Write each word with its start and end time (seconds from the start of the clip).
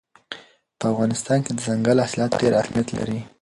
په 0.79 0.85
افغانستان 0.91 1.39
کې 1.45 1.51
دځنګل 1.53 1.97
حاصلات 2.03 2.31
ډېر 2.41 2.53
اهمیت 2.61 2.87
لري. 2.97 3.19